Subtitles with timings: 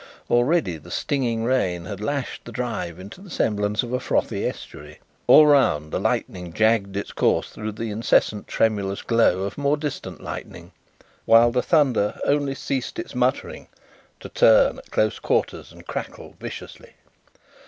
[0.31, 4.99] Already the stinging rain had lashed the drive into the semblance of a frothy estuary;
[5.27, 10.19] all round the lightning jagged its course through the incessant tremulous glow of more distant
[10.19, 10.71] lightning,
[11.25, 13.67] while the thunder only ceased its muttering
[14.19, 16.93] to turn at close quarters and crackle viciously.